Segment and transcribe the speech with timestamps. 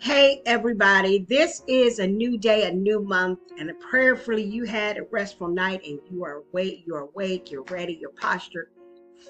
[0.00, 4.98] Hey, everybody, this is a new day, a new month, and a prayerfully you had
[4.98, 8.68] a restful night and you are awake, you're awake, you're ready, you're postured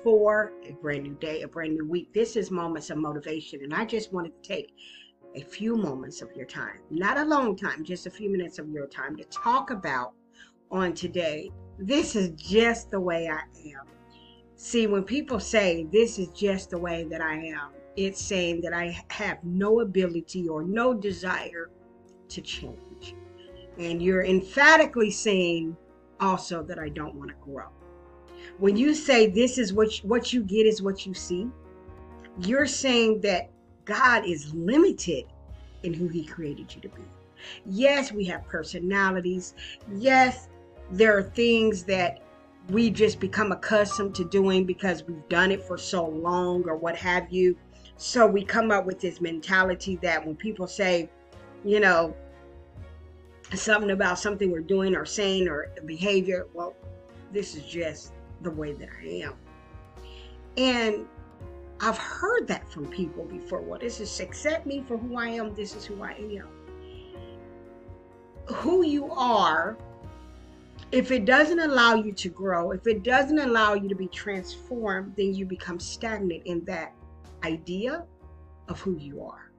[0.02, 2.12] for a brand new day, a brand new week.
[2.12, 4.74] This is Moments of Motivation, and I just wanted to take
[5.36, 8.68] a few moments of your time, not a long time, just a few minutes of
[8.70, 10.14] your time to talk about
[10.72, 11.50] on today.
[11.78, 13.86] This is just the way I am.
[14.56, 18.72] See, when people say this is just the way that I am, it's saying that
[18.72, 21.70] I have no ability or no desire
[22.28, 23.14] to change.
[23.78, 25.76] And you're emphatically saying
[26.20, 27.68] also that I don't want to grow.
[28.58, 31.48] When you say this is what you, what you get is what you see,
[32.38, 33.50] you're saying that
[33.84, 35.24] God is limited
[35.82, 37.02] in who he created you to be.
[37.66, 39.54] Yes, we have personalities.
[39.96, 40.48] Yes,
[40.90, 42.23] there are things that
[42.70, 46.96] we just become accustomed to doing because we've done it for so long or what
[46.96, 47.56] have you.
[47.96, 51.10] So we come up with this mentality that when people say,
[51.64, 52.14] you know,
[53.54, 56.74] something about something we're doing or saying or behavior, well,
[57.32, 58.12] this is just
[58.42, 59.34] the way that I am.
[60.56, 61.06] And
[61.80, 63.60] I've heard that from people before.
[63.60, 65.54] Well, this is accept me for who I am.
[65.54, 66.48] This is who I am.
[68.46, 69.76] Who you are,
[70.94, 75.12] if it doesn't allow you to grow, if it doesn't allow you to be transformed,
[75.16, 76.92] then you become stagnant in that
[77.42, 78.04] idea
[78.68, 79.50] of who you are.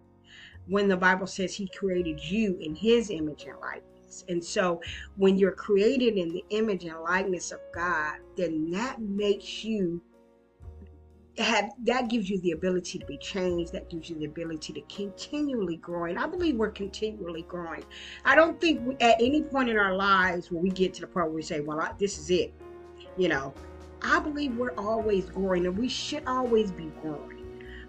[0.67, 4.23] When the Bible says he created you in his image and likeness.
[4.29, 4.81] And so
[5.17, 10.01] when you're created in the image and likeness of God, then that makes you
[11.37, 14.81] have that gives you the ability to be changed that gives you the ability to
[14.93, 17.83] continually growing i believe we're continually growing
[18.23, 21.07] i don't think we, at any point in our lives when we get to the
[21.07, 22.53] point where we say well I, this is it
[23.17, 23.53] you know
[24.01, 27.35] i believe we're always growing and we should always be growing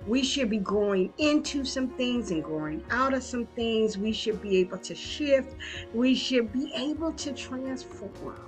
[0.07, 3.99] we should be growing into some things and growing out of some things.
[3.99, 5.57] We should be able to shift.
[5.93, 8.41] We should be able to transform.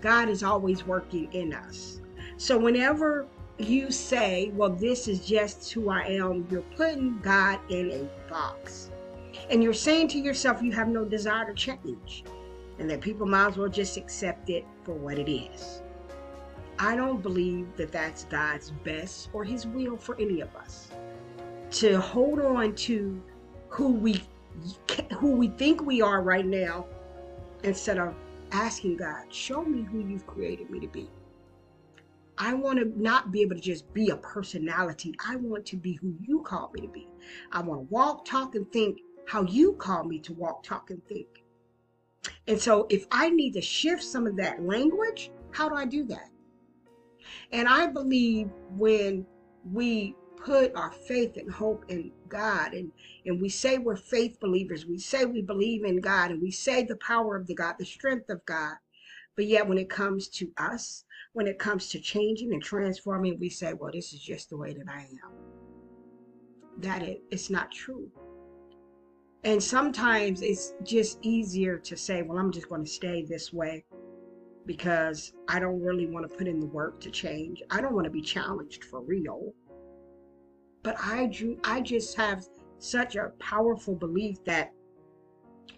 [0.00, 2.00] God is always working in us.
[2.38, 3.26] So whenever
[3.58, 8.90] you say, well, this is just who I am, you're putting God in a box.
[9.50, 12.24] And you're saying to yourself, you have no desire to change.
[12.78, 15.82] And that people might as well just accept it for what it is.
[16.78, 20.90] I don't believe that that's God's best or his will for any of us.
[21.72, 23.22] To hold on to
[23.68, 24.22] who we
[25.16, 26.86] who we think we are right now
[27.62, 28.14] instead of
[28.50, 31.08] asking God, show me who you've created me to be.
[32.38, 35.14] I want to not be able to just be a personality.
[35.24, 37.06] I want to be who you call me to be.
[37.52, 41.04] I want to walk, talk, and think how you call me to walk, talk, and
[41.06, 41.28] think.
[42.46, 46.04] And so if I need to shift some of that language, how do I do
[46.06, 46.30] that?
[47.52, 49.26] And I believe when
[49.70, 52.90] we put our faith and hope in God and,
[53.26, 56.82] and we say we're faith believers, we say we believe in God and we say
[56.82, 58.74] the power of the God, the strength of God.
[59.36, 63.48] But yet when it comes to us, when it comes to changing and transforming, we
[63.48, 65.32] say, well, this is just the way that I am.
[66.78, 68.10] That it, it's not true.
[69.44, 73.84] And sometimes it's just easier to say, well, I'm just going to stay this way
[74.66, 77.62] because I don't really want to put in the work to change.
[77.70, 79.52] I don't want to be challenged for real.
[80.82, 81.30] But I
[81.64, 82.44] I just have
[82.78, 84.72] such a powerful belief that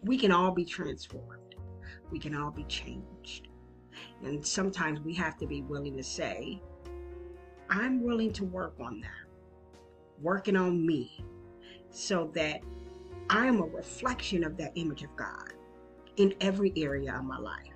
[0.02, 1.53] we can all be transformed.
[2.14, 3.48] We can all be changed.
[4.22, 6.62] And sometimes we have to be willing to say,
[7.68, 9.26] I'm willing to work on that.
[10.22, 11.24] Working on me
[11.90, 12.60] so that
[13.28, 15.54] I am a reflection of that image of God
[16.16, 17.74] in every area of my life.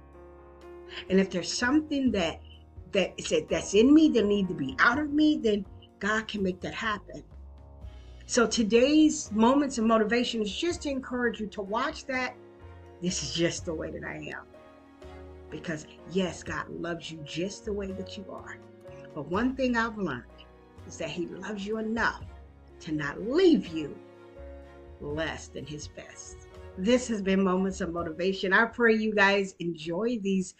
[1.10, 2.40] And if there's something that
[2.92, 3.14] that
[3.50, 5.66] that's in me that need to be out of me, then
[5.98, 7.24] God can make that happen.
[8.26, 12.36] So today's moments of motivation is just to encourage you to watch that.
[13.00, 14.44] This is just the way that I am.
[15.50, 18.58] Because yes, God loves you just the way that you are.
[19.14, 20.24] But one thing I've learned
[20.86, 22.24] is that He loves you enough
[22.80, 23.96] to not leave you
[25.00, 26.48] less than His best.
[26.76, 28.52] This has been Moments of Motivation.
[28.52, 30.54] I pray you guys enjoy these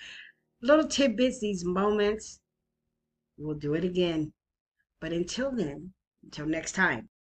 [0.63, 2.41] little tidbits, these moments.
[3.37, 4.33] We'll do it again.
[5.01, 5.93] But until then,
[6.25, 7.09] until next time.